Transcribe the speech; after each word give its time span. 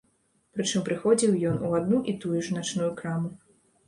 Прычым 0.53 0.85
прыходзіў 0.87 1.35
ён 1.49 1.59
у 1.67 1.69
адну 1.79 1.99
і 2.13 2.15
тую 2.23 2.39
ж 2.47 2.57
начную 2.57 2.89
краму. 3.03 3.31